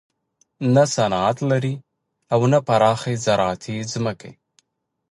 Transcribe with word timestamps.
نه 0.73 0.83
صنعت 0.95 1.37
لري 1.49 1.75
او 2.33 2.41
نه 2.51 2.59
پراخې 2.67 3.13
زراعتي 3.25 3.77
ځمکې. 3.91 4.31